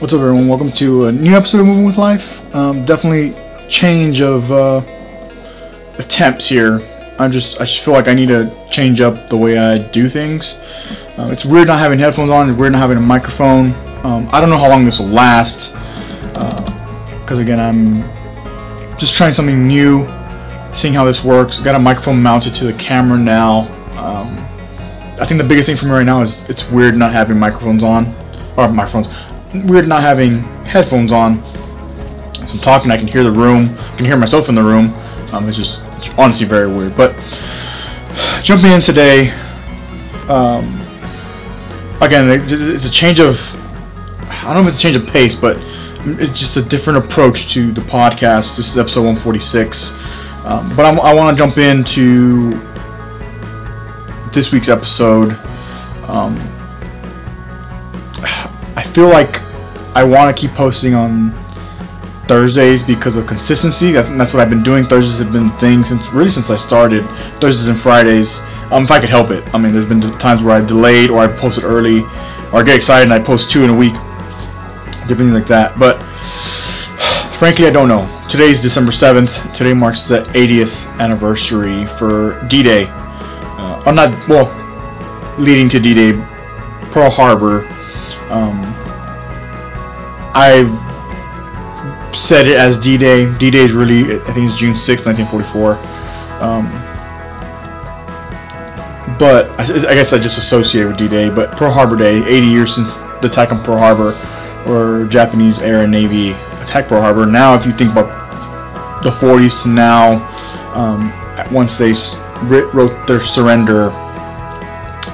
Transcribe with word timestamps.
What's 0.00 0.14
up, 0.14 0.22
everyone? 0.22 0.48
Welcome 0.48 0.72
to 0.72 1.08
a 1.08 1.12
new 1.12 1.36
episode 1.36 1.60
of 1.60 1.66
Moving 1.66 1.84
with 1.84 1.98
Life. 1.98 2.40
Um, 2.54 2.86
definitely 2.86 3.36
change 3.68 4.22
of 4.22 4.50
uh, 4.50 4.80
attempts 5.98 6.48
here. 6.48 6.80
I'm 7.18 7.30
just 7.30 7.60
I 7.60 7.66
just 7.66 7.80
feel 7.80 7.92
like 7.92 8.08
I 8.08 8.14
need 8.14 8.28
to 8.28 8.50
change 8.70 9.02
up 9.02 9.28
the 9.28 9.36
way 9.36 9.58
I 9.58 9.76
do 9.76 10.08
things. 10.08 10.54
Uh, 11.18 11.28
it's 11.30 11.44
weird 11.44 11.66
not 11.66 11.80
having 11.80 11.98
headphones 11.98 12.30
on. 12.30 12.48
It's 12.48 12.58
weird 12.58 12.72
not 12.72 12.78
having 12.78 12.96
a 12.96 13.02
microphone. 13.02 13.74
Um, 14.02 14.26
I 14.32 14.40
don't 14.40 14.48
know 14.48 14.56
how 14.56 14.70
long 14.70 14.86
this 14.86 15.00
will 15.00 15.08
last. 15.08 15.70
Because 17.20 17.38
again, 17.38 17.60
I'm 17.60 18.10
just 18.96 19.14
trying 19.14 19.34
something 19.34 19.68
new, 19.68 20.06
seeing 20.72 20.94
how 20.94 21.04
this 21.04 21.22
works. 21.22 21.58
Got 21.58 21.74
a 21.74 21.78
microphone 21.78 22.22
mounted 22.22 22.54
to 22.54 22.64
the 22.64 22.72
camera 22.72 23.18
now. 23.18 23.68
Um, 23.98 24.38
I 25.20 25.26
think 25.26 25.42
the 25.42 25.46
biggest 25.46 25.66
thing 25.66 25.76
for 25.76 25.84
me 25.84 25.90
right 25.90 26.06
now 26.06 26.22
is 26.22 26.48
it's 26.48 26.66
weird 26.70 26.96
not 26.96 27.12
having 27.12 27.38
microphones 27.38 27.82
on, 27.82 28.06
or 28.56 28.66
microphones. 28.72 29.08
Weird 29.54 29.88
not 29.88 30.02
having 30.02 30.36
headphones 30.64 31.12
on. 31.12 31.42
So 31.42 32.54
I'm 32.54 32.58
talking, 32.58 32.90
I 32.90 32.96
can 32.96 33.06
hear 33.06 33.24
the 33.24 33.32
room. 33.32 33.76
I 33.78 33.96
can 33.96 34.06
hear 34.06 34.16
myself 34.16 34.48
in 34.48 34.54
the 34.54 34.62
room. 34.62 34.94
Um, 35.32 35.48
it's 35.48 35.56
just 35.56 35.80
it's 35.96 36.08
honestly 36.18 36.46
very 36.46 36.72
weird. 36.72 36.96
But 36.96 37.14
jumping 38.42 38.72
in 38.72 38.80
today, 38.80 39.30
um, 40.28 40.80
again, 42.00 42.28
it's 42.28 42.84
a 42.84 42.90
change 42.90 43.20
of. 43.20 43.38
I 44.30 44.54
don't 44.54 44.62
know 44.62 44.68
if 44.68 44.74
it's 44.74 44.78
a 44.78 44.82
change 44.82 44.96
of 44.96 45.06
pace, 45.06 45.34
but 45.34 45.58
it's 46.04 46.38
just 46.38 46.56
a 46.56 46.62
different 46.62 47.04
approach 47.04 47.52
to 47.52 47.72
the 47.72 47.80
podcast. 47.80 48.56
This 48.56 48.70
is 48.70 48.78
episode 48.78 49.02
146. 49.02 49.92
Um, 50.44 50.74
but 50.74 50.86
I'm, 50.86 50.98
i 51.00 51.12
want 51.12 51.36
to 51.36 51.44
jump 51.44 51.58
into 51.58 52.50
this 54.32 54.50
week's 54.52 54.68
episode. 54.68 55.32
Um, 56.04 56.36
feel 58.90 59.08
like 59.08 59.40
I 59.94 60.02
want 60.04 60.34
to 60.34 60.40
keep 60.40 60.54
posting 60.56 60.94
on 60.94 61.32
Thursdays 62.26 62.82
because 62.82 63.16
of 63.16 63.26
consistency. 63.26 63.92
That's, 63.92 64.08
that's 64.10 64.32
what 64.32 64.40
I've 64.40 64.50
been 64.50 64.62
doing. 64.62 64.86
Thursdays 64.86 65.18
have 65.18 65.32
been 65.32 65.50
things 65.58 65.88
since 65.88 66.08
really 66.12 66.30
since 66.30 66.50
I 66.50 66.56
started. 66.56 67.04
Thursdays 67.40 67.68
and 67.68 67.78
Fridays, 67.78 68.38
um, 68.70 68.84
if 68.84 68.90
I 68.90 69.00
could 69.00 69.08
help 69.08 69.30
it. 69.30 69.52
I 69.54 69.58
mean, 69.58 69.72
there's 69.72 69.86
been 69.86 70.00
times 70.18 70.42
where 70.42 70.54
I've 70.54 70.66
delayed 70.66 71.10
or 71.10 71.18
I 71.18 71.28
posted 71.28 71.64
early, 71.64 72.00
or 72.52 72.60
I 72.60 72.62
get 72.62 72.76
excited 72.76 73.04
and 73.04 73.12
I 73.12 73.18
post 73.18 73.50
two 73.50 73.64
in 73.64 73.70
a 73.70 73.74
week, 73.74 73.94
different 75.06 75.18
things 75.18 75.32
like 75.34 75.48
that. 75.48 75.78
But 75.78 76.00
frankly, 77.34 77.66
I 77.66 77.70
don't 77.70 77.88
know. 77.88 78.06
Today's 78.28 78.62
December 78.62 78.92
7th. 78.92 79.52
Today 79.52 79.74
marks 79.74 80.06
the 80.06 80.22
80th 80.22 80.86
anniversary 81.00 81.86
for 81.86 82.44
D-Day. 82.48 82.86
Uh, 82.86 83.82
I'm 83.86 83.94
not 83.94 84.28
well, 84.28 84.46
leading 85.38 85.68
to 85.70 85.80
D-Day, 85.80 86.12
Pearl 86.92 87.10
Harbor. 87.10 87.66
Um, 88.30 88.76
I've 90.34 90.90
said 92.14 92.46
it 92.46 92.56
as 92.56 92.78
D-Day. 92.78 93.36
D-Day 93.38 93.58
is 93.58 93.72
really, 93.72 94.16
I 94.20 94.32
think 94.32 94.50
it's 94.50 94.58
June 94.58 94.76
6, 94.76 95.06
1944. 95.06 95.74
Um, 96.42 96.70
but 99.18 99.50
I, 99.60 99.64
I, 99.90 99.94
guess 99.94 100.12
I 100.12 100.18
just 100.18 100.38
associate 100.38 100.84
with 100.84 100.96
D-Day. 100.96 101.30
But 101.30 101.52
Pearl 101.52 101.70
Harbor 101.70 101.96
Day, 101.96 102.24
80 102.24 102.46
years 102.46 102.74
since 102.74 102.96
the 102.96 103.26
attack 103.26 103.52
on 103.52 103.62
Pearl 103.62 103.78
Harbor, 103.78 104.16
or 104.66 105.06
Japanese 105.06 105.58
Air 105.58 105.82
and 105.82 105.92
Navy 105.92 106.30
attacked 106.62 106.88
Pearl 106.88 107.00
Harbor. 107.00 107.26
Now, 107.26 107.54
if 107.54 107.66
you 107.66 107.72
think 107.72 107.92
about 107.92 109.02
the 109.02 109.10
40s 109.10 109.62
to 109.64 109.68
now, 109.68 110.26
um, 110.74 111.12
once 111.52 111.78
they 111.78 111.92
wrote 112.44 113.06
their 113.06 113.20
surrender, 113.20 113.90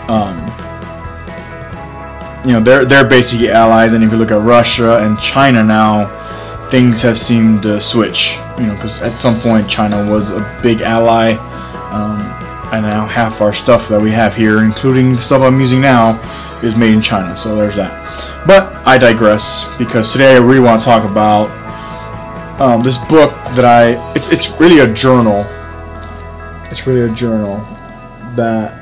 um, 0.08 0.45
you 2.46 2.52
know 2.52 2.60
they're 2.60 2.84
they're 2.84 3.04
basically 3.04 3.50
allies. 3.50 3.92
And 3.92 4.04
if 4.04 4.12
you 4.12 4.16
look 4.16 4.30
at 4.30 4.40
Russia 4.40 4.98
and 4.98 5.18
China 5.18 5.64
now, 5.64 6.68
things 6.70 7.02
have 7.02 7.18
seemed 7.18 7.62
to 7.62 7.80
switch. 7.80 8.36
You 8.58 8.66
know, 8.66 8.74
because 8.74 8.96
at 9.00 9.20
some 9.20 9.40
point 9.40 9.68
China 9.68 10.08
was 10.08 10.30
a 10.30 10.60
big 10.62 10.80
ally, 10.80 11.32
um, 11.90 12.20
and 12.72 12.86
now 12.86 13.04
half 13.04 13.40
our 13.40 13.52
stuff 13.52 13.88
that 13.88 14.00
we 14.00 14.12
have 14.12 14.34
here, 14.34 14.62
including 14.62 15.12
the 15.12 15.18
stuff 15.18 15.42
I'm 15.42 15.58
using 15.58 15.80
now, 15.80 16.20
is 16.62 16.76
made 16.76 16.94
in 16.94 17.02
China. 17.02 17.36
So 17.36 17.56
there's 17.56 17.74
that. 17.74 18.46
But 18.46 18.72
I 18.86 18.96
digress 18.96 19.66
because 19.76 20.12
today 20.12 20.36
I 20.36 20.38
really 20.38 20.60
want 20.60 20.80
to 20.80 20.84
talk 20.84 21.02
about 21.02 21.50
um, 22.60 22.80
this 22.80 22.96
book 22.96 23.32
that 23.56 23.64
I. 23.64 24.14
It's 24.14 24.28
it's 24.28 24.50
really 24.60 24.78
a 24.78 24.92
journal. 24.92 25.44
It's 26.70 26.86
really 26.86 27.10
a 27.10 27.14
journal 27.14 27.58
that 28.36 28.72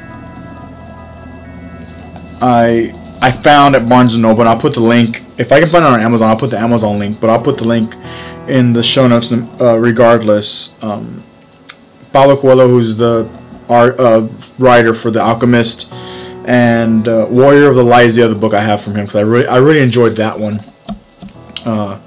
I 2.42 2.92
I 3.24 3.32
found 3.32 3.74
at 3.74 3.88
Barnes 3.88 4.12
and 4.12 4.22
Noble. 4.22 4.42
And 4.42 4.50
I'll 4.50 4.58
put 4.58 4.74
the 4.74 4.80
link 4.80 5.24
if 5.38 5.50
I 5.50 5.58
can 5.58 5.70
find 5.70 5.82
it 5.82 5.88
on 5.88 5.98
Amazon. 5.98 6.28
I'll 6.28 6.36
put 6.36 6.50
the 6.50 6.58
Amazon 6.58 6.98
link, 6.98 7.20
but 7.20 7.30
I'll 7.30 7.40
put 7.40 7.56
the 7.56 7.66
link 7.66 7.96
in 8.48 8.74
the 8.74 8.82
show 8.82 9.06
notes 9.08 9.32
uh, 9.32 9.78
regardless. 9.78 10.74
Um, 10.82 11.24
Paulo 12.12 12.36
Coelho, 12.36 12.68
who's 12.68 12.98
the 12.98 13.26
art 13.66 13.98
uh, 13.98 14.28
writer 14.58 14.92
for 14.92 15.10
The 15.10 15.22
Alchemist, 15.22 15.90
and 16.44 17.08
uh, 17.08 17.26
Warrior 17.30 17.70
of 17.70 17.76
the 17.76 17.82
Light 17.82 18.08
is 18.08 18.14
the 18.14 18.22
other 18.22 18.34
book 18.34 18.52
I 18.52 18.62
have 18.62 18.82
from 18.82 18.94
him 18.94 19.06
because 19.06 19.16
I 19.16 19.22
really 19.22 19.46
I 19.46 19.56
really 19.56 19.80
enjoyed 19.80 20.16
that 20.16 20.38
one. 20.38 20.62
Uh, 21.64 21.98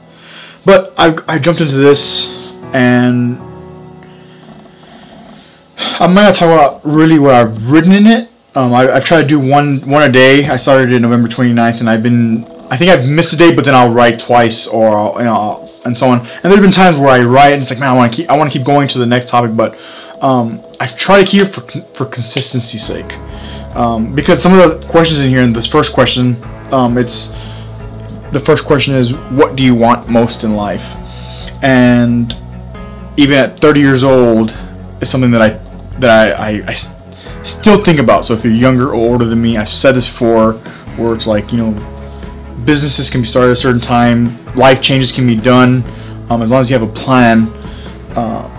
but 0.66 0.94
I 1.00 1.18
I 1.28 1.40
jumped 1.40 1.62
into 1.62 1.78
this 1.78 2.28
and 2.74 3.40
I'm 6.00 6.14
gonna 6.14 6.32
talk 6.32 6.44
about 6.44 6.86
really 6.86 7.18
what 7.18 7.34
I've 7.34 7.72
written 7.72 7.92
in 7.92 8.06
it. 8.06 8.30
Um, 8.58 8.74
I, 8.74 8.86
have 8.86 9.06
tried 9.06 9.22
to 9.22 9.28
do 9.28 9.40
one 9.40 9.82
one 9.82 10.02
a 10.02 10.12
day. 10.12 10.48
I 10.48 10.56
started 10.56 10.92
in 10.92 11.04
November 11.04 11.28
29th, 11.28 11.80
and 11.80 11.88
I've 11.88 12.02
been 12.02 12.44
I 12.72 12.76
think 12.76 12.90
I've 12.90 13.08
missed 13.08 13.32
a 13.32 13.36
day, 13.36 13.54
but 13.54 13.64
then 13.66 13.76
I'll 13.76 13.94
write 13.94 14.18
twice 14.18 14.66
or 14.66 14.98
I'll, 14.98 15.20
you 15.20 15.26
know 15.26 15.72
and 15.86 15.96
so 15.96 16.10
on. 16.10 16.22
And 16.22 16.52
there've 16.52 16.60
been 16.60 16.72
times 16.72 16.98
where 16.98 17.10
I 17.10 17.24
write 17.24 17.54
and 17.54 17.62
it's 17.62 17.70
like 17.70 17.80
man 17.80 17.90
I 17.90 17.94
want 17.94 18.12
to 18.12 18.18
keep 18.18 18.32
I 18.32 18.36
want 18.36 18.52
to 18.52 18.58
keep 18.58 18.66
going 18.66 18.88
to 18.88 18.98
the 18.98 19.06
next 19.06 19.30
topic, 19.30 19.56
but 19.56 19.78
um, 20.22 20.66
I've 20.80 20.98
tried 20.98 21.24
to 21.24 21.30
keep 21.30 21.44
it 21.44 21.50
for 21.50 21.62
for 21.94 22.08
consistency's 22.08 22.84
sake 22.84 23.14
um, 23.76 24.16
because 24.16 24.42
some 24.42 24.58
of 24.58 24.82
the 24.82 24.88
questions 24.88 25.20
in 25.20 25.30
here 25.30 25.44
in 25.44 25.54
this 25.54 25.68
first 25.68 25.94
question 25.94 26.44
um, 26.74 26.98
it's 26.98 27.28
the 28.32 28.42
first 28.44 28.66
question 28.66 28.96
is 28.96 29.14
what 29.38 29.56
do 29.56 29.62
you 29.62 29.76
want 29.76 30.10
most 30.10 30.44
in 30.44 30.56
life 30.56 30.96
and 31.62 32.36
even 33.18 33.38
at 33.38 33.60
30 33.60 33.80
years 33.80 34.04
old 34.04 34.58
it's 35.00 35.12
something 35.12 35.30
that 35.30 35.44
I 35.44 35.50
that 36.00 36.40
I, 36.40 36.54
I, 36.58 36.64
I 36.70 36.97
still 37.44 37.84
think 37.84 38.00
about. 38.00 38.26
So 38.26 38.34
if 38.34 38.44
you're 38.44 38.54
younger 38.54 38.90
or 38.90 38.96
older 38.96 39.26
than 39.26 39.42
me, 39.42 39.58
I've 39.58 39.70
said 39.70 39.94
this 39.96 40.06
before, 40.06 40.54
where 40.98 41.14
it's 41.14 41.28
like 41.28 41.52
you 41.52 41.58
know, 41.58 41.72
businesses 42.66 43.10
can 43.10 43.22
be 43.22 43.28
started 43.28 43.52
at 43.52 43.54
a 43.54 43.62
certain 43.62 43.82
time, 43.82 44.44
life 44.56 44.82
changes 44.82 45.12
can 45.12 45.26
be 45.28 45.36
done, 45.36 45.84
um, 46.30 46.42
as 46.42 46.52
long 46.52 46.62
as 46.62 46.70
you 46.70 46.78
have 46.78 46.88
a 46.88 46.94
plan. 46.94 47.48
Uh, 48.16 48.54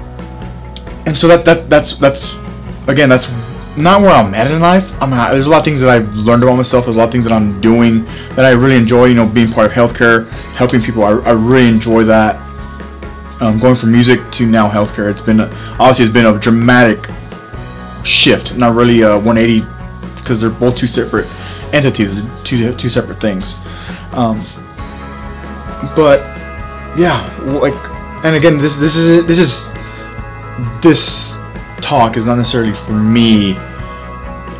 and 1.07 1.19
so 1.19 1.27
that 1.29 1.45
that 1.45 1.71
that's 1.71 1.95
that's 1.95 2.35
again 2.87 3.09
that's 3.09 3.29
not 3.79 4.01
where 4.01 4.11
I'm 4.11 4.35
at 4.35 4.51
in 4.51 4.61
life. 4.61 4.93
I'm 5.01 5.11
mean, 5.11 5.19
there's 5.31 5.47
a 5.47 5.51
lot 5.51 5.59
of 5.59 5.65
things 5.65 5.81
that 5.81 5.89
I've 5.89 6.15
learned 6.17 6.43
about 6.43 6.57
myself. 6.57 6.85
There's 6.85 6.97
a 6.97 6.99
lot 6.99 7.07
of 7.07 7.13
things 7.13 7.25
that 7.25 7.33
I'm 7.33 7.61
doing 7.61 8.05
that 8.35 8.45
I 8.45 8.51
really 8.51 8.77
enjoy. 8.77 9.07
You 9.07 9.15
know, 9.15 9.27
being 9.27 9.51
part 9.51 9.67
of 9.67 9.73
healthcare, 9.73 10.29
helping 10.55 10.83
people. 10.83 11.05
I, 11.05 11.11
I 11.11 11.31
really 11.33 11.69
enjoy 11.69 12.05
that. 12.05 12.37
Um, 13.41 13.61
going 13.61 13.77
from 13.77 13.93
music 13.93 14.33
to 14.33 14.47
now 14.47 14.69
healthcare, 14.69 15.11
it's 15.11 15.21
been 15.21 15.41
obviously 15.41 16.07
it's 16.07 16.13
been 16.13 16.27
a 16.27 16.39
dramatic 16.39 17.09
shift, 18.09 18.55
not 18.55 18.75
really 18.75 19.03
a 19.03 19.17
180, 19.17 19.67
because 20.17 20.41
they're 20.41 20.51
both 20.51 20.77
two 20.77 20.87
separate 20.87 21.27
entities, 21.73 22.23
two 22.45 22.75
two 22.75 22.89
separate 22.89 23.21
things. 23.21 23.57
Um, 24.13 24.45
but 25.95 26.21
yeah, 26.99 27.33
like, 27.45 27.75
and 28.25 28.35
again, 28.35 28.59
this 28.59 28.77
this 28.79 28.97
is 28.97 29.27
this 29.27 29.39
is 29.39 29.69
this 30.83 31.39
talk 31.81 32.17
is 32.17 32.27
not 32.27 32.37
necessarily 32.37 32.73
for 32.73 32.93
me 32.93 33.57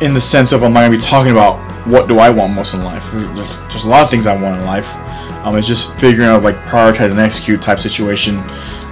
in 0.01 0.13
the 0.13 0.21
sense 0.21 0.51
of 0.51 0.63
I'm 0.63 0.73
not 0.73 0.81
gonna 0.81 0.95
be 0.95 1.01
talking 1.01 1.31
about 1.31 1.59
what 1.85 2.07
do 2.07 2.19
I 2.19 2.29
want 2.29 2.53
most 2.53 2.73
in 2.73 2.83
life. 2.83 3.09
There's, 3.11 3.83
a 3.83 3.87
lot 3.87 4.03
of 4.03 4.09
things 4.09 4.27
I 4.27 4.35
want 4.35 4.59
in 4.59 4.65
life. 4.65 4.93
Um, 5.45 5.55
it's 5.55 5.67
just 5.67 5.93
figuring 5.95 6.27
out 6.27 6.43
like 6.43 6.57
prioritize 6.65 7.11
and 7.11 7.19
execute 7.19 7.61
type 7.61 7.79
situation 7.79 8.37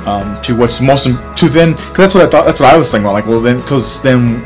um, 0.08 0.42
to 0.42 0.56
what's 0.56 0.80
most 0.80 1.04
to 1.06 1.50
then 1.50 1.74
because 1.74 1.98
that's 1.98 2.14
what 2.16 2.24
I 2.24 2.30
thought 2.30 2.46
that's 2.46 2.62
what 2.62 2.74
I 2.74 2.78
was 2.78 2.90
thinking 2.90 3.06
about 3.06 3.14
like 3.14 3.26
well 3.26 3.42
then 3.42 3.58
because 3.58 4.02
then 4.02 4.40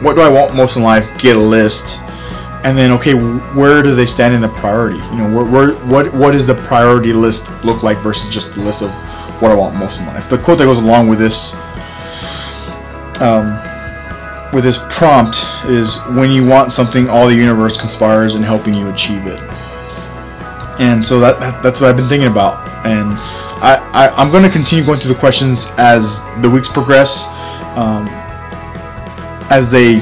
what 0.00 0.14
do 0.14 0.22
I 0.22 0.28
want 0.28 0.54
most 0.54 0.76
in 0.76 0.82
life? 0.82 1.06
Get 1.18 1.36
a 1.36 1.40
list. 1.40 1.98
And 2.62 2.78
then 2.78 2.92
okay 2.92 3.12
where 3.12 3.82
do 3.82 3.94
they 3.94 4.06
stand 4.06 4.34
in 4.34 4.40
the 4.40 4.48
priority? 4.48 4.98
You 4.98 5.16
know 5.16 5.36
where, 5.36 5.44
where 5.44 5.74
what 5.86 6.14
what 6.14 6.30
does 6.30 6.46
the 6.46 6.54
priority 6.54 7.12
list 7.12 7.50
look 7.64 7.82
like 7.82 7.98
versus 7.98 8.32
just 8.32 8.52
the 8.54 8.60
list 8.60 8.82
of 8.82 8.90
what 9.42 9.50
I 9.50 9.54
want 9.54 9.74
most 9.74 10.00
in 10.00 10.06
life? 10.06 10.30
The 10.30 10.38
quote 10.38 10.58
that 10.58 10.64
goes 10.64 10.78
along 10.78 11.08
with 11.08 11.18
this 11.18 11.54
um, 13.20 13.60
with 14.54 14.62
this 14.62 14.78
prompt 14.88 15.44
is 15.66 15.98
when 16.16 16.30
you 16.30 16.46
want 16.46 16.72
something 16.72 17.08
all 17.08 17.26
the 17.26 17.34
universe 17.34 17.76
conspires 17.76 18.34
in 18.34 18.42
helping 18.42 18.74
you 18.74 18.88
achieve 18.90 19.26
it. 19.26 19.40
And 20.80 21.04
so 21.04 21.20
that, 21.20 21.40
that 21.40 21.62
that's 21.62 21.80
what 21.80 21.90
I've 21.90 21.96
been 21.96 22.08
thinking 22.08 22.28
about. 22.28 22.86
And 22.86 23.18
I, 23.62 23.76
I 23.92 24.22
am 24.22 24.30
going 24.30 24.42
to 24.42 24.50
continue 24.50 24.84
going 24.84 25.00
through 25.00 25.12
the 25.14 25.18
questions 25.18 25.66
as 25.76 26.20
the 26.42 26.50
weeks 26.50 26.68
progress, 26.68 27.26
um, 27.76 28.06
as 29.50 29.70
they 29.70 29.96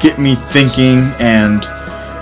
get 0.00 0.18
me 0.18 0.36
thinking 0.50 0.98
and 1.18 1.64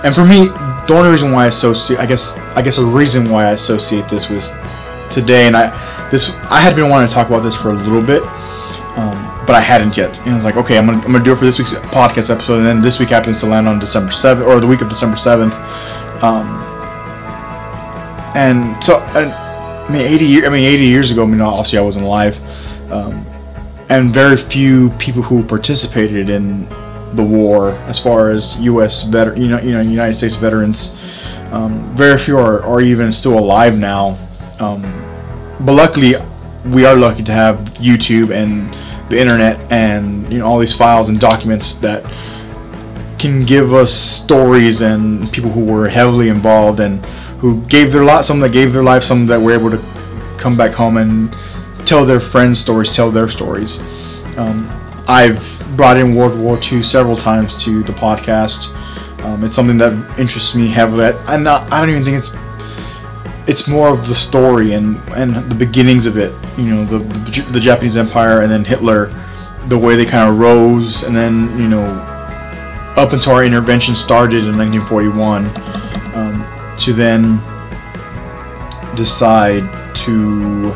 and 0.05 0.15
for 0.15 0.23
me 0.23 0.47
the 0.87 0.93
only 0.93 1.09
reason 1.09 1.31
why 1.31 1.45
I 1.45 1.47
associate, 1.47 1.99
I 1.99 2.05
guess, 2.05 2.33
I 2.55 2.61
guess 2.61 2.77
a 2.77 2.85
reason 2.85 3.29
why 3.29 3.45
I 3.45 3.51
associate 3.51 4.07
this 4.07 4.29
with 4.29 4.45
today, 5.11 5.47
and 5.47 5.57
I, 5.57 6.09
this, 6.11 6.29
I 6.49 6.61
had 6.61 6.75
been 6.75 6.89
wanting 6.89 7.07
to 7.07 7.13
talk 7.13 7.27
about 7.27 7.41
this 7.41 7.55
for 7.55 7.71
a 7.71 7.73
little 7.73 8.01
bit, 8.01 8.21
um, 8.97 9.43
but 9.47 9.55
I 9.55 9.61
hadn't 9.61 9.97
yet. 9.97 10.17
And 10.19 10.29
I 10.31 10.35
was 10.35 10.45
like, 10.45 10.57
okay, 10.57 10.77
I'm 10.77 10.85
gonna, 10.85 10.99
I'm 10.99 11.11
gonna 11.11 11.23
do 11.23 11.33
it 11.33 11.37
for 11.37 11.45
this 11.45 11.57
week's 11.57 11.73
podcast 11.73 12.29
episode, 12.29 12.57
and 12.57 12.65
then 12.65 12.81
this 12.81 12.99
week 12.99 13.09
happens 13.09 13.39
to 13.39 13.47
land 13.47 13.67
on 13.67 13.79
December 13.79 14.11
seventh, 14.11 14.47
or 14.47 14.59
the 14.59 14.67
week 14.67 14.81
of 14.81 14.89
December 14.89 15.17
seventh. 15.17 15.53
Um, 16.23 16.61
and 18.35 18.83
so, 18.83 18.99
and, 19.15 19.33
I 19.87 19.91
mean, 19.91 20.01
80 20.01 20.25
years. 20.25 20.47
I 20.47 20.49
mean, 20.49 20.63
80 20.63 20.85
years 20.85 21.11
ago. 21.11 21.23
I 21.23 21.25
mean, 21.27 21.41
obviously, 21.41 21.77
I 21.77 21.81
wasn't 21.81 22.05
alive, 22.05 22.39
um, 22.91 23.25
and 23.89 24.13
very 24.13 24.35
few 24.35 24.89
people 24.91 25.21
who 25.21 25.43
participated 25.43 26.29
in 26.29 26.67
the 27.15 27.23
war, 27.23 27.71
as 27.87 27.99
far 27.99 28.31
as 28.31 28.55
U.S. 28.57 29.03
veteran, 29.03 29.41
you 29.41 29.47
know, 29.49 29.59
you 29.59 29.71
know, 29.71 29.81
United 29.81 30.15
States 30.15 30.35
veterans. 30.35 30.91
Um, 31.51 31.95
very 31.95 32.17
few 32.17 32.37
are, 32.37 32.63
are 32.63 32.81
even 32.81 33.11
still 33.11 33.37
alive 33.37 33.77
now. 33.77 34.17
Um, 34.59 34.81
but 35.61 35.73
luckily, 35.73 36.15
we 36.65 36.85
are 36.85 36.95
lucky 36.95 37.23
to 37.23 37.31
have 37.31 37.57
YouTube 37.75 38.31
and 38.31 38.73
the 39.09 39.19
internet 39.19 39.59
and 39.71 40.31
you 40.31 40.39
know 40.39 40.47
all 40.47 40.57
these 40.57 40.73
files 40.73 41.09
and 41.09 41.19
documents 41.19 41.75
that 41.75 42.03
can 43.19 43.45
give 43.45 43.73
us 43.73 43.93
stories 43.93 44.81
and 44.81 45.31
people 45.31 45.49
who 45.51 45.63
were 45.63 45.87
heavily 45.87 46.29
involved 46.29 46.79
and 46.79 47.05
who 47.39 47.61
gave 47.65 47.91
their 47.91 48.03
life, 48.03 48.25
some 48.25 48.39
that 48.39 48.49
gave 48.49 48.73
their 48.73 48.83
life, 48.83 49.03
some 49.03 49.27
that 49.27 49.39
were 49.39 49.51
able 49.51 49.69
to 49.71 49.77
come 50.37 50.55
back 50.57 50.71
home 50.71 50.97
and 50.97 51.35
tell 51.85 52.05
their 52.05 52.19
friends' 52.19 52.59
stories, 52.59 52.91
tell 52.91 53.11
their 53.11 53.27
stories. 53.27 53.79
Um, 54.37 54.69
I've 55.07 55.63
brought 55.77 55.97
in 55.97 56.15
World 56.15 56.39
War 56.39 56.59
II 56.61 56.81
several 56.81 57.15
times 57.15 57.61
to 57.63 57.83
the 57.83 57.93
podcast. 57.93 58.73
Um, 59.23 59.43
it's 59.43 59.55
something 59.55 59.77
that 59.77 60.19
interests 60.19 60.55
me 60.55 60.67
heavily. 60.67 61.05
I, 61.05 61.37
not, 61.37 61.71
I 61.71 61.79
don't 61.79 61.89
even 61.89 62.03
think 62.03 62.17
it's 62.17 62.31
it's 63.47 63.67
more 63.67 63.89
of 63.89 64.07
the 64.07 64.15
story 64.15 64.73
and 64.73 64.97
and 65.09 65.35
the 65.49 65.55
beginnings 65.55 66.05
of 66.05 66.17
it. 66.17 66.33
You 66.57 66.69
know, 66.69 66.85
the 66.85 66.99
the, 66.99 67.41
the 67.51 67.59
Japanese 67.59 67.97
Empire 67.97 68.41
and 68.41 68.51
then 68.51 68.65
Hitler, 68.65 69.13
the 69.67 69.77
way 69.77 69.95
they 69.95 70.05
kind 70.05 70.29
of 70.29 70.39
rose, 70.39 71.03
and 71.03 71.15
then 71.15 71.57
you 71.59 71.67
know, 71.67 71.85
up 72.97 73.13
until 73.13 73.33
our 73.33 73.43
intervention 73.43 73.95
started 73.95 74.43
in 74.43 74.57
1941, 74.57 75.45
um, 75.45 75.53
to 76.79 76.93
then 76.93 77.41
decide 78.95 79.95
to 79.95 80.73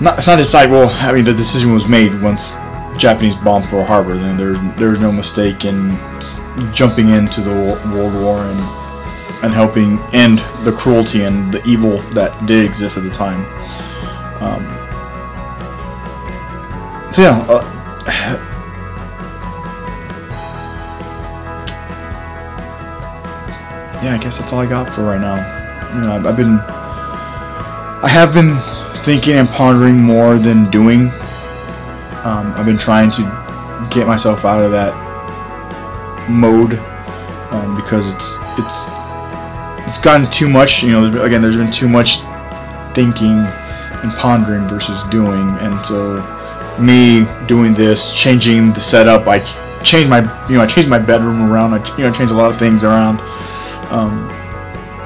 not 0.00 0.26
not 0.26 0.36
decide. 0.36 0.70
Well, 0.70 0.88
I 0.90 1.12
mean, 1.12 1.24
the 1.24 1.34
decision 1.34 1.72
was 1.72 1.86
made 1.86 2.20
once 2.20 2.54
Japanese 2.96 3.34
bombed 3.36 3.66
Pearl 3.66 3.84
Harbor. 3.84 4.16
Then 4.16 4.36
there's 4.36 4.58
there's 4.76 5.00
no 5.00 5.10
mistake 5.10 5.64
in 5.64 5.98
jumping 6.74 7.10
into 7.10 7.40
the 7.40 7.50
World 7.50 8.14
War 8.14 8.38
and 8.42 8.60
and 9.44 9.52
helping 9.52 9.98
end 10.12 10.38
the 10.64 10.72
cruelty 10.72 11.22
and 11.22 11.52
the 11.52 11.64
evil 11.64 11.98
that 12.12 12.46
did 12.46 12.64
exist 12.64 12.96
at 12.96 13.04
the 13.04 13.10
time. 13.10 13.44
Um, 14.42 14.64
so 17.12 17.22
yeah. 17.22 17.46
Uh, 17.48 18.42
yeah, 24.06 24.14
I 24.14 24.18
guess 24.18 24.38
that's 24.38 24.52
all 24.52 24.60
I 24.60 24.66
got 24.66 24.94
for 24.94 25.02
right 25.02 25.20
now. 25.20 25.34
You 25.92 26.00
know, 26.02 26.14
I've, 26.14 26.26
I've 26.26 26.36
been, 26.36 26.60
I 26.60 28.08
have 28.08 28.32
been 28.32 28.56
thinking 29.02 29.34
and 29.34 29.48
pondering 29.48 29.96
more 29.96 30.38
than 30.38 30.70
doing. 30.70 31.10
Um, 32.22 32.54
I've 32.54 32.66
been 32.66 32.78
trying 32.78 33.10
to 33.12 33.88
get 33.90 34.06
myself 34.06 34.44
out 34.44 34.62
of 34.62 34.70
that 34.70 34.94
mode 36.30 36.74
um, 37.50 37.74
because 37.74 38.12
it's 38.12 38.36
it's 38.56 39.88
it's 39.88 39.98
gotten 39.98 40.30
too 40.30 40.48
much. 40.48 40.84
You 40.84 40.90
know, 40.90 41.24
again, 41.24 41.42
there's 41.42 41.56
been 41.56 41.72
too 41.72 41.88
much 41.88 42.20
thinking 42.94 43.38
and 44.02 44.12
pondering 44.12 44.68
versus 44.68 45.02
doing, 45.10 45.48
and 45.58 45.84
so 45.84 46.22
me 46.78 47.26
doing 47.48 47.74
this, 47.74 48.12
changing 48.12 48.72
the 48.72 48.80
setup, 48.80 49.26
I 49.26 49.40
changed 49.82 50.10
my 50.10 50.20
you 50.48 50.58
know 50.58 50.62
I 50.62 50.66
changed 50.66 50.88
my 50.88 51.00
bedroom 51.00 51.50
around. 51.50 51.74
I 51.74 51.96
you 51.96 52.04
know 52.04 52.12
changed 52.12 52.32
a 52.32 52.36
lot 52.36 52.52
of 52.52 52.56
things 52.56 52.84
around. 52.84 53.20
Um, 53.90 54.28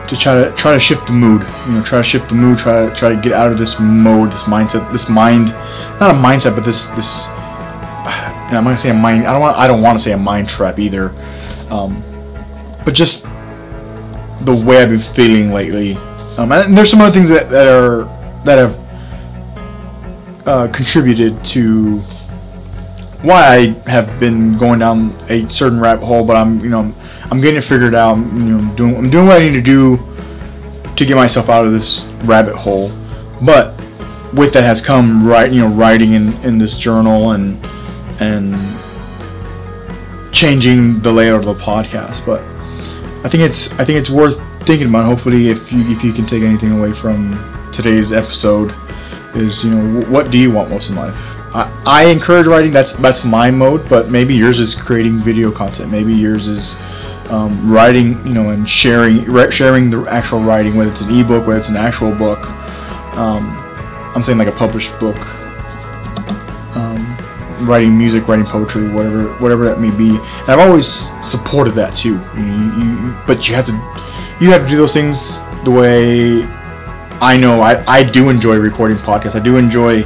to 0.08 0.16
try 0.16 0.42
to 0.42 0.52
try 0.56 0.72
to 0.72 0.80
shift 0.80 1.06
the 1.06 1.12
mood. 1.12 1.42
You 1.66 1.74
know, 1.74 1.82
try 1.84 1.98
to 1.98 2.04
shift 2.04 2.28
the 2.28 2.34
mood. 2.34 2.58
Try 2.58 2.88
to 2.88 2.94
try 2.94 3.14
to 3.14 3.20
get 3.20 3.32
out 3.32 3.52
of 3.52 3.58
this 3.58 3.78
mode, 3.78 4.32
this 4.32 4.42
mindset, 4.42 4.90
this 4.90 5.08
mind, 5.08 5.46
not 6.00 6.10
a 6.10 6.18
mindset, 6.18 6.56
but 6.56 6.64
this 6.64 6.86
this. 6.88 7.24
I'm 7.26 8.52
not 8.52 8.64
gonna 8.64 8.78
say 8.78 8.90
a 8.90 8.94
mind. 8.94 9.26
I 9.26 9.32
don't 9.32 9.40
want. 9.40 9.56
I 9.56 9.66
don't 9.68 9.82
want 9.82 9.98
to 9.98 10.02
say 10.02 10.12
a 10.12 10.18
mind 10.18 10.48
trap 10.48 10.78
either. 10.80 11.10
Um, 11.70 12.02
but 12.84 12.94
just 12.94 13.22
the 14.40 14.54
way 14.54 14.82
I've 14.82 14.88
been 14.88 14.98
feeling 14.98 15.52
lately. 15.52 15.94
Um, 16.36 16.50
and 16.52 16.76
there's 16.76 16.90
some 16.90 17.00
other 17.00 17.12
things 17.12 17.28
that, 17.28 17.50
that 17.50 17.68
are 17.68 18.04
that 18.44 18.58
have 18.58 20.48
uh, 20.48 20.68
contributed 20.72 21.44
to 21.44 22.02
why 23.22 23.74
I 23.86 23.90
have 23.90 24.18
been 24.18 24.56
going 24.56 24.78
down 24.78 25.16
a 25.28 25.46
certain 25.48 25.80
rabbit 25.80 26.04
hole, 26.04 26.24
but 26.24 26.36
I'm 26.36 26.60
you 26.60 26.70
know 26.70 26.94
I'm 27.30 27.40
getting 27.40 27.58
it 27.58 27.64
figured 27.64 27.94
out. 27.94 28.16
I'm, 28.16 28.48
you 28.48 28.58
know, 28.58 28.74
doing 28.74 28.96
I'm 28.96 29.10
doing 29.10 29.26
what 29.26 29.40
I 29.40 29.48
need 29.48 29.52
to 29.52 29.62
do 29.62 29.98
to 30.96 31.04
get 31.04 31.16
myself 31.16 31.48
out 31.48 31.66
of 31.66 31.72
this 31.72 32.06
rabbit 32.24 32.54
hole. 32.54 32.90
But 33.42 33.78
with 34.34 34.52
that 34.52 34.62
has 34.62 34.80
come 34.80 35.26
right 35.26 35.50
you 35.50 35.60
know 35.60 35.68
writing 35.68 36.12
in, 36.12 36.32
in 36.42 36.58
this 36.58 36.78
journal 36.78 37.32
and 37.32 37.62
and 38.20 38.54
changing 40.32 41.02
the 41.02 41.12
layout 41.12 41.40
of 41.40 41.46
the 41.46 41.54
podcast. 41.54 42.24
But 42.24 42.40
I 43.24 43.28
think 43.28 43.42
it's 43.42 43.70
I 43.72 43.84
think 43.84 43.98
it's 43.98 44.10
worth 44.10 44.38
thinking 44.64 44.88
about. 44.88 45.04
Hopefully, 45.04 45.48
if 45.48 45.72
you 45.72 45.80
if 45.90 46.02
you 46.02 46.12
can 46.12 46.26
take 46.26 46.42
anything 46.42 46.70
away 46.70 46.92
from 46.92 47.70
today's 47.72 48.12
episode, 48.12 48.74
is 49.34 49.62
you 49.62 49.70
know 49.70 50.06
what 50.08 50.30
do 50.30 50.38
you 50.38 50.50
want 50.50 50.70
most 50.70 50.88
in 50.88 50.96
life? 50.96 51.39
I, 51.52 51.82
I 51.84 52.04
encourage 52.06 52.46
writing. 52.46 52.72
That's 52.72 52.92
that's 52.92 53.24
my 53.24 53.50
mode. 53.50 53.88
But 53.88 54.10
maybe 54.10 54.34
yours 54.34 54.60
is 54.60 54.74
creating 54.74 55.18
video 55.18 55.50
content. 55.50 55.90
Maybe 55.90 56.14
yours 56.14 56.46
is 56.46 56.76
um, 57.28 57.70
writing. 57.70 58.24
You 58.26 58.34
know, 58.34 58.50
and 58.50 58.68
sharing 58.68 59.50
sharing 59.50 59.90
the 59.90 60.04
actual 60.06 60.40
writing, 60.40 60.76
whether 60.76 60.90
it's 60.90 61.00
an 61.00 61.10
ebook, 61.10 61.46
whether 61.46 61.58
it's 61.58 61.68
an 61.68 61.76
actual 61.76 62.14
book. 62.14 62.50
Um, 63.16 63.56
I'm 64.14 64.22
saying 64.22 64.38
like 64.38 64.48
a 64.48 64.52
published 64.52 64.96
book. 64.98 65.18
Um, 66.76 67.16
writing 67.66 67.96
music, 67.96 68.28
writing 68.28 68.46
poetry, 68.46 68.88
whatever 68.88 69.32
whatever 69.38 69.64
that 69.64 69.80
may 69.80 69.90
be. 69.90 70.10
And 70.10 70.48
I've 70.48 70.60
always 70.60 71.10
supported 71.24 71.72
that 71.72 71.94
too. 71.94 72.20
You, 72.36 72.44
you, 72.78 73.16
but 73.26 73.48
you 73.48 73.54
have 73.54 73.66
to 73.66 73.72
you 74.40 74.50
have 74.50 74.62
to 74.62 74.68
do 74.68 74.76
those 74.76 74.92
things 74.92 75.42
the 75.64 75.70
way 75.70 76.44
I 77.20 77.36
know. 77.36 77.60
I, 77.60 77.84
I 77.86 78.02
do 78.02 78.30
enjoy 78.30 78.56
recording 78.56 78.96
podcasts. 78.96 79.34
I 79.34 79.40
do 79.40 79.56
enjoy 79.56 80.04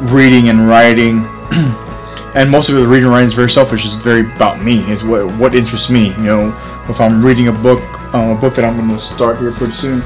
reading 0.00 0.48
and 0.48 0.68
writing. 0.68 1.24
and 2.34 2.50
most 2.50 2.68
of 2.68 2.76
the 2.76 2.86
reading 2.86 3.04
and 3.04 3.12
writing 3.12 3.28
is 3.28 3.34
very 3.34 3.50
selfish. 3.50 3.84
It's 3.84 3.94
very 3.94 4.20
about 4.20 4.62
me. 4.62 4.80
It's 4.92 5.02
what 5.02 5.26
what 5.36 5.54
interests 5.54 5.90
me. 5.90 6.08
You 6.08 6.22
know, 6.22 6.84
if 6.88 7.00
I'm 7.00 7.24
reading 7.24 7.48
a 7.48 7.52
book, 7.52 7.82
um, 8.14 8.30
a 8.30 8.34
book 8.34 8.54
that 8.54 8.64
I'm 8.64 8.76
going 8.76 8.88
to 8.90 8.98
start 8.98 9.38
here 9.38 9.52
pretty 9.52 9.72
soon. 9.72 10.02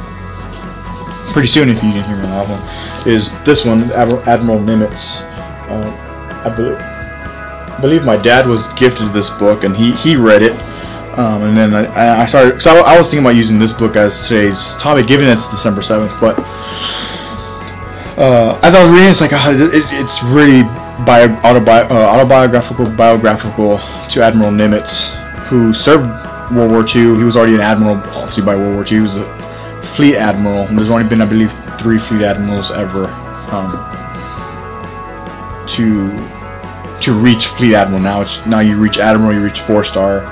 Pretty 1.33 1.49
soon, 1.49 1.69
if 1.69 1.83
you 1.83 1.93
didn't 1.93 2.07
hear 2.07 2.17
me 2.17 2.27
one, 2.27 3.07
is 3.07 3.41
this 3.45 3.65
one, 3.65 3.91
Admiral 3.93 4.59
Nimitz. 4.59 5.23
Uh, 5.69 6.43
I 6.45 6.49
believe, 6.49 6.77
I 6.79 7.79
believe 7.81 8.05
my 8.05 8.17
dad 8.17 8.47
was 8.47 8.67
gifted 8.75 9.13
this 9.13 9.31
book, 9.31 9.63
and 9.63 9.77
he 9.77 9.93
he 9.93 10.17
read 10.17 10.43
it. 10.43 10.61
Um, 11.19 11.43
and 11.43 11.57
then 11.57 11.75
I, 11.75 12.23
I 12.23 12.27
started, 12.27 12.53
because 12.53 12.69
I, 12.69 12.79
I, 12.79 12.97
was 12.97 13.09
thinking 13.09 13.27
about 13.27 13.35
using 13.35 13.59
this 13.59 13.73
book 13.73 13.97
as 13.97 14.29
today's 14.29 14.77
topic, 14.77 15.09
given 15.09 15.29
it's 15.29 15.49
December 15.49 15.81
7th. 15.81 16.21
But 16.21 16.39
uh, 18.21 18.61
as 18.62 18.75
I 18.75 18.85
was 18.85 18.93
reading, 18.93 19.11
it's 19.11 19.21
like, 19.21 19.33
uh, 19.33 19.50
it, 19.50 19.85
it's 19.93 20.23
really 20.23 20.62
bio, 21.05 21.29
autobi- 21.41 21.91
uh, 21.91 21.95
autobiographical, 21.95 22.87
biographical 22.91 23.79
to 24.09 24.23
Admiral 24.23 24.50
Nimitz, 24.50 25.09
who 25.47 25.73
served 25.73 26.07
World 26.55 26.71
War 26.71 26.81
II. 26.83 27.17
He 27.17 27.25
was 27.25 27.37
already 27.37 27.55
an 27.55 27.62
admiral, 27.62 27.97
obviously, 27.97 28.43
by 28.43 28.57
World 28.57 28.75
War 28.75 28.85
II. 28.85 28.91
He 28.91 29.00
was 29.00 29.17
a 29.17 29.83
fleet 29.95 30.17
admiral. 30.17 30.67
And 30.67 30.79
there's 30.79 30.91
only 30.91 31.09
been, 31.09 31.23
I 31.23 31.27
believe, 31.27 31.53
three 31.81 31.99
fleet 31.99 32.23
admirals 32.23 32.71
ever. 32.71 33.07
Um, 33.50 33.73
to 35.67 36.11
to 37.00 37.12
reach 37.12 37.47
fleet 37.47 37.75
admiral. 37.75 38.03
Now 38.03 38.21
it's 38.21 38.45
now 38.47 38.61
you 38.61 38.77
reach 38.77 38.99
admiral, 38.99 39.35
you 39.35 39.43
reach 39.43 39.61
four 39.61 39.85
star, 39.85 40.25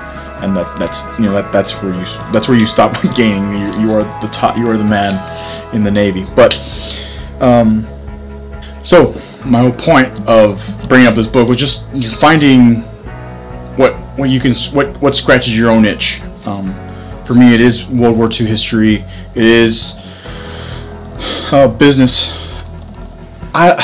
and 0.42 0.56
that 0.56 0.76
that's 0.78 1.04
you 1.18 1.26
know 1.26 1.32
that 1.32 1.52
that's 1.52 1.72
where 1.82 1.94
you 1.94 2.04
that's 2.32 2.48
where 2.48 2.58
you 2.58 2.66
stop 2.66 3.00
gaining. 3.14 3.52
You, 3.52 3.80
you 3.80 3.92
are 3.94 4.02
the 4.20 4.28
top. 4.28 4.56
You 4.56 4.68
are 4.70 4.76
the 4.76 4.84
man 4.84 5.14
in 5.74 5.84
the 5.84 5.90
navy. 5.90 6.26
But 6.36 6.54
um, 7.40 7.86
so 8.84 9.14
my 9.44 9.60
whole 9.60 9.72
point 9.72 10.08
of 10.28 10.76
bringing 10.88 11.06
up 11.06 11.14
this 11.14 11.26
book 11.26 11.48
was 11.48 11.58
just 11.58 11.84
finding 12.20 12.82
what 13.76 13.94
what 14.18 14.30
you 14.30 14.40
can 14.40 14.54
what 14.72 15.00
what 15.00 15.16
scratches 15.16 15.56
your 15.56 15.70
own 15.70 15.84
itch. 15.84 16.20
Um, 16.44 16.74
for 17.24 17.34
me, 17.34 17.54
it 17.54 17.60
is 17.60 17.86
World 17.86 18.16
War 18.16 18.28
II 18.32 18.46
history. 18.46 19.04
It 19.34 19.44
is 19.44 19.94
uh, 21.52 21.68
business. 21.68 22.30
I 23.54 23.74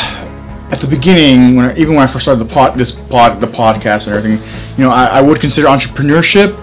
at 0.70 0.80
the 0.80 0.86
beginning, 0.86 1.56
when 1.56 1.66
I, 1.66 1.76
even 1.76 1.94
when 1.94 2.08
I 2.08 2.10
first 2.10 2.24
started 2.24 2.44
the 2.44 2.52
pod, 2.52 2.76
this 2.76 2.90
pod, 2.90 3.40
the 3.40 3.46
podcast 3.46 4.06
and 4.06 4.16
everything, 4.16 4.46
you 4.76 4.84
know, 4.84 4.90
I, 4.90 5.06
I 5.06 5.20
would 5.20 5.40
consider 5.40 5.68
entrepreneurship 5.68 6.58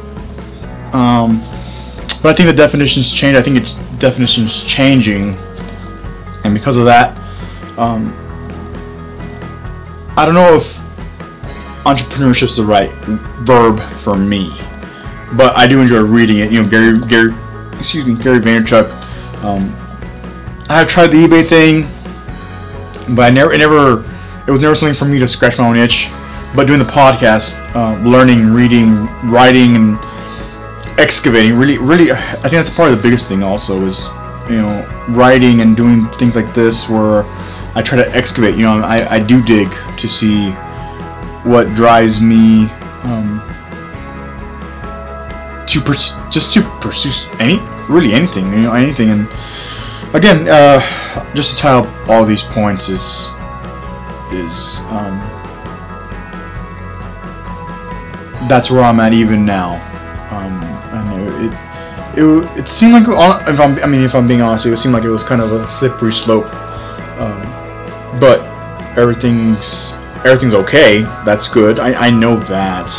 Um, 0.93 1.39
but 2.21 2.29
I 2.29 2.33
think 2.33 2.47
the 2.47 2.53
definitions 2.53 3.11
change. 3.11 3.37
I 3.37 3.41
think 3.41 3.57
it's 3.57 3.73
definitions 3.97 4.63
changing, 4.63 5.37
and 6.43 6.53
because 6.53 6.77
of 6.77 6.85
that, 6.85 7.17
um, 7.77 8.17
I 10.17 10.25
don't 10.25 10.35
know 10.35 10.55
if 10.55 10.77
entrepreneurship 11.85 12.43
is 12.43 12.57
the 12.57 12.65
right 12.65 12.91
verb 13.41 13.81
for 13.99 14.15
me, 14.15 14.49
but 15.33 15.55
I 15.55 15.67
do 15.67 15.81
enjoy 15.81 16.01
reading 16.01 16.39
it. 16.39 16.51
You 16.51 16.63
know, 16.63 16.69
Gary, 16.69 16.99
Gary, 17.07 17.33
excuse 17.77 18.05
me, 18.05 18.15
Gary 18.15 18.39
Vaynerchuk. 18.39 18.91
Um, 19.43 19.75
I 20.69 20.79
have 20.79 20.87
tried 20.87 21.07
the 21.07 21.17
eBay 21.17 21.45
thing, 21.45 21.83
but 23.15 23.23
I 23.23 23.29
never, 23.29 23.53
it 23.53 23.57
never, 23.57 24.03
it 24.47 24.51
was 24.51 24.61
never 24.61 24.75
something 24.75 24.93
for 24.93 25.05
me 25.05 25.19
to 25.19 25.27
scratch 25.27 25.57
my 25.57 25.67
own 25.67 25.77
itch. 25.77 26.09
But 26.53 26.67
doing 26.67 26.79
the 26.79 26.85
podcast, 26.85 27.57
uh, 27.73 27.97
learning, 28.07 28.53
reading, 28.53 29.07
writing, 29.29 29.75
and 29.75 29.97
excavating, 30.99 31.55
really, 31.55 31.77
really, 31.77 32.11
I 32.11 32.17
think 32.41 32.51
that's 32.51 32.69
probably 32.69 32.95
the 32.95 33.01
biggest 33.01 33.29
thing. 33.29 33.41
Also, 33.41 33.85
is 33.85 34.07
you 34.51 34.61
know, 34.61 35.05
writing 35.09 35.61
and 35.61 35.75
doing 35.75 36.09
things 36.11 36.35
like 36.35 36.53
this 36.53 36.89
where 36.89 37.23
I 37.73 37.81
try 37.81 37.97
to 37.97 38.09
excavate. 38.15 38.55
You 38.55 38.63
know, 38.63 38.81
I, 38.81 39.15
I 39.15 39.19
do 39.19 39.41
dig 39.41 39.69
to 39.97 40.07
see 40.07 40.51
what 41.43 41.73
drives 41.73 42.21
me 42.21 42.65
um, 43.03 43.41
to 45.67 45.81
pers- 45.81 46.13
just 46.29 46.53
to 46.53 46.61
pursue 46.81 47.11
any 47.39 47.59
really 47.89 48.13
anything. 48.13 48.51
You 48.51 48.61
know, 48.63 48.73
anything. 48.73 49.09
And 49.09 49.29
again, 50.13 50.47
uh, 50.47 51.33
just 51.33 51.51
to 51.51 51.57
tie 51.57 51.73
up 51.73 52.09
all 52.09 52.25
these 52.25 52.43
points 52.43 52.89
is 52.89 53.27
is 54.31 54.79
um, 54.91 55.19
that's 58.47 58.69
where 58.69 58.83
I'm 58.83 58.99
at 58.99 59.13
even 59.13 59.45
now. 59.45 59.75
Um, 60.31 60.70
it, 62.15 62.59
it 62.59 62.67
seemed 62.67 62.93
like 62.93 63.03
if 63.47 63.59
I'm 63.59 63.77
I 63.79 63.87
mean 63.87 64.01
if 64.01 64.13
I'm 64.15 64.27
being 64.27 64.41
honest, 64.41 64.65
it 64.65 64.77
seemed 64.77 64.93
like 64.93 65.03
it 65.03 65.09
was 65.09 65.23
kind 65.23 65.41
of 65.41 65.51
a 65.51 65.69
slippery 65.69 66.13
slope. 66.13 66.53
Um, 67.19 67.41
but 68.19 68.41
everything's 68.97 69.93
everything's 70.25 70.53
okay. 70.53 71.03
That's 71.25 71.47
good. 71.47 71.79
I, 71.79 72.07
I 72.07 72.09
know 72.09 72.39
that. 72.39 72.93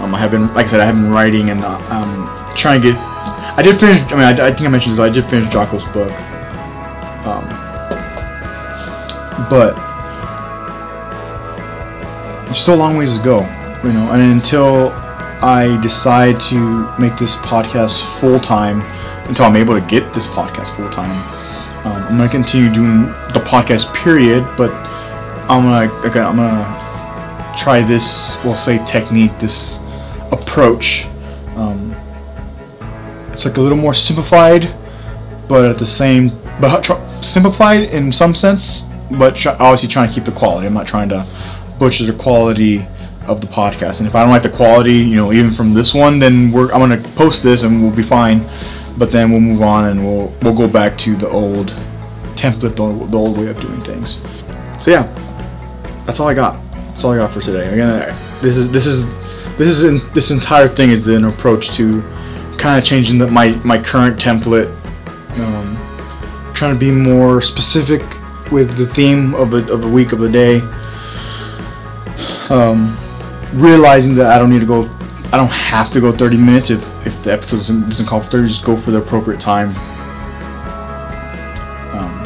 Um, 0.00 0.14
I 0.14 0.18
have 0.18 0.30
been 0.30 0.52
like 0.54 0.66
I 0.66 0.70
said 0.70 0.80
I 0.80 0.86
have 0.86 0.94
been 0.94 1.10
writing 1.10 1.50
and 1.50 1.62
uh, 1.64 1.78
um, 1.90 2.54
trying 2.56 2.80
to 2.82 2.92
get. 2.92 3.00
I 3.00 3.62
did 3.62 3.78
finish. 3.78 4.00
I 4.12 4.16
mean 4.16 4.40
I, 4.40 4.46
I 4.48 4.50
think 4.50 4.62
I 4.62 4.68
mentioned 4.68 4.94
this. 4.94 5.00
I 5.00 5.08
did 5.08 5.24
finish 5.24 5.52
Jocko's 5.52 5.84
book. 5.86 6.12
Um, 7.26 7.46
but 9.50 9.76
there's 12.44 12.58
still 12.58 12.74
a 12.74 12.76
long 12.76 12.96
ways 12.96 13.16
to 13.16 13.22
go, 13.22 13.40
you 13.84 13.92
know. 13.92 14.12
And 14.12 14.32
until 14.32 14.90
I 15.42 15.78
decide 15.82 16.40
to 16.42 16.92
make 16.98 17.16
this 17.16 17.36
podcast 17.36 18.02
full 18.18 18.40
time, 18.40 18.80
until 19.28 19.44
I'm 19.44 19.56
able 19.56 19.74
to 19.78 19.86
get 19.86 20.12
this 20.12 20.26
podcast 20.26 20.74
full 20.76 20.90
time, 20.90 21.10
um, 21.86 22.02
I'm 22.08 22.16
gonna 22.16 22.28
continue 22.28 22.72
doing 22.72 23.02
the 23.32 23.42
podcast. 23.44 23.94
Period. 23.94 24.46
But 24.56 24.70
I'm 25.50 25.62
gonna 25.62 25.92
okay, 26.08 26.20
I'm 26.20 26.36
gonna 26.36 27.54
try 27.56 27.82
this. 27.82 28.36
We'll 28.44 28.56
say 28.56 28.84
technique, 28.84 29.38
this 29.38 29.78
approach. 30.32 31.06
Um, 31.54 31.94
it's 33.32 33.44
like 33.44 33.56
a 33.56 33.60
little 33.60 33.78
more 33.78 33.94
simplified, 33.94 34.74
but 35.48 35.70
at 35.70 35.78
the 35.78 35.86
same, 35.86 36.30
but 36.60 36.82
tr- 36.82 37.22
simplified 37.22 37.82
in 37.84 38.10
some 38.10 38.34
sense, 38.34 38.84
but 39.12 39.36
tr- 39.36 39.50
obviously 39.50 39.88
trying 39.88 40.08
to 40.08 40.14
keep 40.14 40.24
the 40.24 40.32
quality. 40.32 40.66
I'm 40.66 40.74
not 40.74 40.86
trying 40.86 41.08
to 41.10 41.24
butcher 41.78 42.04
the 42.04 42.12
quality 42.12 42.86
of 43.28 43.40
the 43.40 43.46
podcast. 43.46 43.98
And 44.00 44.08
if 44.08 44.14
I 44.14 44.22
don't 44.22 44.30
like 44.30 44.42
the 44.42 44.50
quality, 44.50 44.94
you 44.94 45.16
know, 45.16 45.32
even 45.32 45.52
from 45.52 45.74
this 45.74 45.94
one, 45.94 46.18
then 46.18 46.50
we're 46.50 46.72
I'm 46.72 46.80
gonna 46.80 47.00
post 47.10 47.42
this 47.42 47.62
and 47.62 47.82
we'll 47.82 47.94
be 47.94 48.02
fine. 48.02 48.48
But 48.96 49.12
then 49.12 49.30
we'll 49.30 49.40
move 49.40 49.62
on 49.62 49.86
and 49.86 50.04
we'll 50.04 50.32
we'll 50.42 50.54
go 50.54 50.66
back 50.66 50.98
to 50.98 51.16
the 51.16 51.28
old 51.28 51.68
template, 52.34 52.76
the, 52.76 53.06
the 53.10 53.18
old 53.18 53.36
way 53.36 53.48
of 53.48 53.60
doing 53.60 53.82
things. 53.84 54.18
So 54.80 54.90
yeah, 54.90 55.06
that's 56.06 56.20
all 56.20 56.28
I 56.28 56.34
got. 56.34 56.60
That's 56.72 57.04
all 57.04 57.12
I 57.12 57.16
got 57.16 57.30
for 57.30 57.40
today. 57.40 57.68
Again, 57.68 58.16
this 58.40 58.56
is 58.56 58.70
this 58.70 58.86
is 58.86 59.06
this 59.56 59.68
is 59.68 59.84
in, 59.84 60.00
this 60.14 60.30
entire 60.30 60.68
thing 60.68 60.90
is 60.90 61.06
an 61.08 61.24
approach 61.24 61.70
to 61.72 62.02
kind 62.58 62.78
of 62.78 62.84
changing 62.84 63.18
the, 63.18 63.26
my 63.28 63.50
my 63.64 63.76
current 63.76 64.18
template, 64.20 64.68
um, 65.38 66.52
trying 66.54 66.74
to 66.74 66.78
be 66.78 66.90
more 66.90 67.40
specific 67.40 68.02
with 68.50 68.76
the 68.76 68.86
theme 68.86 69.34
of 69.34 69.50
the 69.50 69.72
of 69.72 69.84
a 69.84 69.88
week 69.88 70.12
of 70.12 70.18
the 70.18 70.28
day. 70.28 70.60
Um, 72.50 72.96
realizing 73.54 74.14
that 74.14 74.26
I 74.26 74.38
don't 74.38 74.50
need 74.50 74.60
to 74.60 74.66
go, 74.66 74.88
I 75.32 75.36
don't 75.36 75.50
have 75.50 75.92
to 75.92 76.00
go 76.00 76.12
30 76.12 76.36
minutes 76.36 76.70
if 76.70 77.06
if 77.06 77.22
the 77.22 77.32
episode 77.32 77.56
doesn't, 77.56 77.82
doesn't 77.82 78.06
call 78.06 78.20
for 78.20 78.30
30. 78.30 78.48
Just 78.48 78.64
go 78.64 78.76
for 78.76 78.90
the 78.90 78.98
appropriate 78.98 79.40
time. 79.40 79.70
Um, 81.94 82.24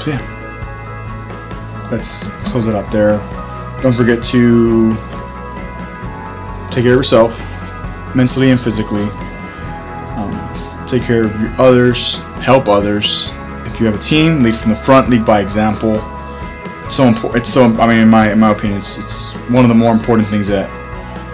so 0.00 0.10
yeah, 0.10 1.88
let's 1.90 2.24
close 2.48 2.66
it 2.66 2.74
up 2.74 2.90
there. 2.90 3.18
Don't 3.82 3.92
forget 3.92 4.22
to 4.24 4.94
take 6.70 6.84
care 6.84 6.94
of 6.94 6.98
yourself, 6.98 7.38
mentally 8.14 8.50
and 8.50 8.60
physically. 8.60 9.04
Um, 10.16 10.86
take 10.86 11.02
care 11.02 11.24
of 11.24 11.60
others, 11.60 12.18
help 12.40 12.68
others. 12.68 13.28
If 13.66 13.80
you 13.80 13.86
have 13.86 13.94
a 13.96 13.98
team, 13.98 14.42
lead 14.42 14.56
from 14.56 14.70
the 14.70 14.76
front, 14.76 15.10
lead 15.10 15.24
by 15.24 15.40
example. 15.40 16.13
So 16.90 17.08
important. 17.08 17.42
It's 17.42 17.52
so. 17.52 17.64
I 17.64 17.86
mean, 17.86 17.98
in 17.98 18.08
my 18.08 18.32
in 18.32 18.38
my 18.38 18.50
opinion, 18.50 18.78
it's 18.78 18.98
it's 18.98 19.32
one 19.50 19.64
of 19.64 19.68
the 19.68 19.74
more 19.74 19.92
important 19.92 20.28
things 20.28 20.48
that 20.48 20.70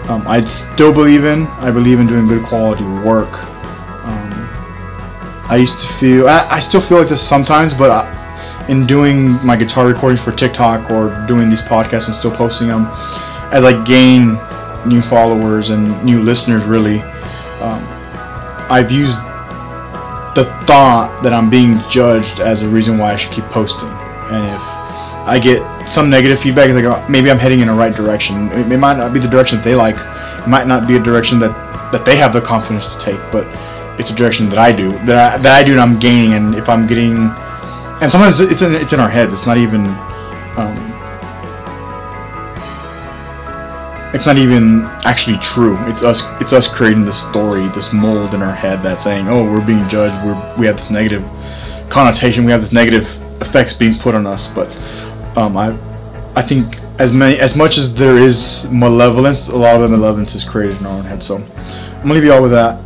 um, 0.08 0.26
I 0.26 0.44
still 0.44 0.92
believe 0.92 1.24
in. 1.24 1.46
I 1.46 1.70
believe 1.70 2.00
in 2.00 2.06
doing 2.06 2.26
good 2.26 2.44
quality 2.44 2.84
work. 2.84 3.44
Um, 4.04 4.32
I 5.48 5.56
used 5.56 5.78
to 5.80 5.86
feel. 5.86 6.28
I, 6.28 6.48
I 6.48 6.60
still 6.60 6.80
feel 6.80 6.98
like 6.98 7.08
this 7.08 7.26
sometimes, 7.26 7.74
but 7.74 7.90
I, 7.90 8.66
in 8.68 8.86
doing 8.86 9.44
my 9.44 9.56
guitar 9.56 9.86
recordings 9.86 10.20
for 10.20 10.32
TikTok 10.32 10.90
or 10.90 11.26
doing 11.26 11.50
these 11.50 11.62
podcasts 11.62 12.06
and 12.06 12.14
still 12.14 12.34
posting 12.34 12.68
them, 12.68 12.86
as 13.52 13.64
I 13.64 13.84
gain 13.84 14.38
new 14.86 15.02
followers 15.02 15.70
and 15.70 16.02
new 16.04 16.22
listeners, 16.22 16.64
really, 16.64 17.00
um, 17.60 17.84
I've 18.70 18.90
used 18.90 19.18
the 20.34 20.44
thought 20.64 21.20
that 21.22 21.32
I'm 21.32 21.50
being 21.50 21.82
judged 21.90 22.40
as 22.40 22.62
a 22.62 22.68
reason 22.68 22.98
why 22.98 23.12
I 23.12 23.16
should 23.16 23.32
keep 23.32 23.44
posting. 23.46 23.88
And 23.88 24.46
if 24.46 24.79
I 25.30 25.38
get 25.38 25.88
some 25.88 26.10
negative 26.10 26.40
feedback, 26.40 26.68
it's 26.68 26.74
like 26.74 26.84
oh, 26.84 27.08
maybe 27.08 27.30
I'm 27.30 27.38
heading 27.38 27.60
in 27.60 27.68
the 27.68 27.74
right 27.74 27.94
direction. 27.94 28.50
It, 28.50 28.72
it 28.72 28.78
might 28.78 28.96
not 28.96 29.12
be 29.12 29.20
the 29.20 29.28
direction 29.28 29.58
that 29.58 29.64
they 29.64 29.76
like. 29.76 29.94
It 30.42 30.48
might 30.48 30.66
not 30.66 30.88
be 30.88 30.96
a 30.96 30.98
direction 30.98 31.38
that, 31.38 31.52
that 31.92 32.04
they 32.04 32.16
have 32.16 32.32
the 32.32 32.40
confidence 32.40 32.94
to 32.94 32.98
take, 32.98 33.20
but 33.30 33.46
it's 34.00 34.10
a 34.10 34.14
direction 34.14 34.48
that 34.48 34.58
I 34.58 34.72
do 34.72 34.90
that 35.06 35.34
I, 35.34 35.38
that 35.38 35.52
I 35.52 35.62
do 35.62 35.70
and 35.70 35.80
I'm 35.80 36.00
gaining. 36.00 36.32
And 36.32 36.56
if 36.56 36.68
I'm 36.68 36.88
getting, 36.88 37.14
and 38.02 38.10
sometimes 38.10 38.40
it's 38.40 38.62
in, 38.62 38.74
it's 38.74 38.92
in 38.92 38.98
our 38.98 39.08
heads. 39.08 39.32
It's 39.32 39.46
not 39.46 39.56
even. 39.56 39.86
Um, 40.56 40.74
it's 44.12 44.26
not 44.26 44.36
even 44.36 44.82
actually 45.04 45.38
true. 45.38 45.76
It's 45.86 46.02
us. 46.02 46.22
It's 46.40 46.52
us 46.52 46.66
creating 46.66 47.04
this 47.04 47.20
story, 47.20 47.68
this 47.68 47.92
mold 47.92 48.34
in 48.34 48.42
our 48.42 48.54
head 48.54 48.82
that's 48.82 49.04
saying, 49.04 49.28
"Oh, 49.28 49.44
we're 49.44 49.64
being 49.64 49.88
judged. 49.88 50.26
We're 50.26 50.56
we 50.58 50.66
have 50.66 50.76
this 50.76 50.90
negative 50.90 51.24
connotation. 51.88 52.44
We 52.44 52.50
have 52.50 52.62
this 52.62 52.72
negative 52.72 53.06
effects 53.40 53.72
being 53.72 53.96
put 53.96 54.16
on 54.16 54.26
us." 54.26 54.48
But 54.48 54.76
um, 55.36 55.56
I, 55.56 55.76
I 56.36 56.42
think 56.42 56.78
as 56.98 57.12
many 57.12 57.38
as 57.38 57.56
much 57.56 57.78
as 57.78 57.94
there 57.94 58.16
is 58.16 58.68
malevolence, 58.70 59.48
a 59.48 59.56
lot 59.56 59.76
of 59.76 59.82
the 59.82 59.96
malevolence 59.96 60.34
is 60.34 60.44
created 60.44 60.78
in 60.78 60.86
our 60.86 60.98
own 60.98 61.04
head. 61.04 61.22
So 61.22 61.36
I'm 61.36 62.02
gonna 62.02 62.14
leave 62.14 62.24
you 62.24 62.32
all 62.32 62.42
with 62.42 62.52
that. 62.52 62.78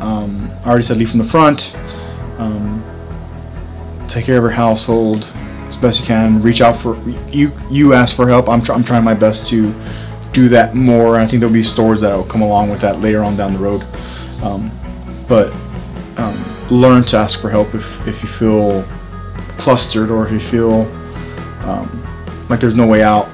Um, 0.00 0.50
I 0.64 0.68
already 0.68 0.84
said 0.84 0.96
leave 0.96 1.10
from 1.10 1.18
the 1.18 1.24
front. 1.24 1.74
Um, 2.38 2.84
take 4.08 4.26
care 4.26 4.36
of 4.36 4.42
your 4.42 4.50
household 4.50 5.24
as 5.68 5.76
best 5.76 6.00
you 6.00 6.06
can. 6.06 6.40
Reach 6.40 6.60
out 6.60 6.76
for 6.76 6.96
you. 7.30 7.52
You 7.70 7.94
ask 7.94 8.14
for 8.14 8.28
help. 8.28 8.48
I'm 8.48 8.62
tr- 8.62 8.72
I'm 8.72 8.84
trying 8.84 9.04
my 9.04 9.14
best 9.14 9.48
to 9.48 9.74
do 10.32 10.48
that 10.50 10.74
more. 10.74 11.18
I 11.18 11.26
think 11.26 11.40
there'll 11.40 11.52
be 11.52 11.62
stores 11.62 12.00
that 12.02 12.14
will 12.14 12.24
come 12.24 12.42
along 12.42 12.70
with 12.70 12.80
that 12.80 13.00
later 13.00 13.24
on 13.24 13.36
down 13.36 13.52
the 13.52 13.58
road. 13.58 13.84
Um, 14.42 14.70
but 15.26 15.52
um, 16.16 16.36
learn 16.70 17.02
to 17.04 17.16
ask 17.16 17.40
for 17.40 17.50
help 17.50 17.74
if, 17.74 18.06
if 18.06 18.22
you 18.22 18.28
feel 18.28 18.84
clustered 19.58 20.10
or 20.10 20.26
if 20.26 20.32
you 20.32 20.40
feel 20.40 20.84
um, 21.68 22.46
like 22.48 22.60
there's 22.60 22.74
no 22.74 22.86
way 22.86 23.02
out. 23.02 23.26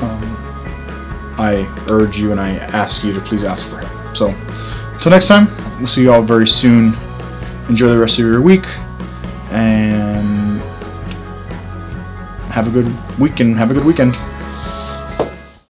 Um, 0.00 1.34
I 1.38 1.66
urge 1.88 2.18
you 2.18 2.30
and 2.30 2.40
I 2.40 2.56
ask 2.56 3.02
you 3.02 3.12
to 3.12 3.20
please 3.20 3.42
ask 3.42 3.66
for 3.66 3.78
help. 3.78 4.16
So 4.16 4.28
until 4.92 5.10
next 5.10 5.26
time, 5.26 5.48
we'll 5.78 5.86
see 5.86 6.02
you 6.02 6.12
all 6.12 6.22
very 6.22 6.46
soon. 6.46 6.96
Enjoy 7.68 7.88
the 7.88 7.98
rest 7.98 8.14
of 8.14 8.20
your 8.20 8.40
week 8.40 8.66
and 9.50 10.60
have 12.50 12.66
a 12.66 12.70
good 12.70 13.18
week 13.18 13.40
and 13.40 13.56
have 13.56 13.70
a 13.70 13.74
good 13.74 13.84
weekend. 13.84 14.14